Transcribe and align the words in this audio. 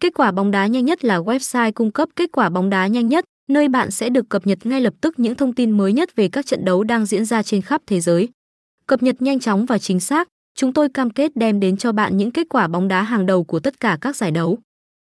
Kết 0.00 0.14
quả 0.14 0.30
bóng 0.30 0.50
đá 0.50 0.66
nhanh 0.66 0.84
nhất 0.84 1.04
là 1.04 1.18
website 1.18 1.72
cung 1.72 1.90
cấp 1.90 2.08
kết 2.16 2.32
quả 2.32 2.48
bóng 2.48 2.70
đá 2.70 2.86
nhanh 2.86 3.08
nhất, 3.08 3.24
nơi 3.48 3.68
bạn 3.68 3.90
sẽ 3.90 4.08
được 4.08 4.28
cập 4.28 4.46
nhật 4.46 4.66
ngay 4.66 4.80
lập 4.80 4.94
tức 5.00 5.18
những 5.18 5.34
thông 5.34 5.52
tin 5.52 5.70
mới 5.70 5.92
nhất 5.92 6.16
về 6.16 6.28
các 6.28 6.46
trận 6.46 6.64
đấu 6.64 6.84
đang 6.84 7.06
diễn 7.06 7.24
ra 7.24 7.42
trên 7.42 7.62
khắp 7.62 7.82
thế 7.86 8.00
giới. 8.00 8.28
Cập 8.86 9.02
nhật 9.02 9.22
nhanh 9.22 9.40
chóng 9.40 9.66
và 9.66 9.78
chính 9.78 10.00
xác, 10.00 10.28
chúng 10.54 10.72
tôi 10.72 10.88
cam 10.88 11.10
kết 11.10 11.36
đem 11.36 11.60
đến 11.60 11.76
cho 11.76 11.92
bạn 11.92 12.16
những 12.16 12.30
kết 12.30 12.46
quả 12.50 12.68
bóng 12.68 12.88
đá 12.88 13.02
hàng 13.02 13.26
đầu 13.26 13.44
của 13.44 13.60
tất 13.60 13.80
cả 13.80 13.98
các 14.00 14.16
giải 14.16 14.30
đấu. 14.30 14.58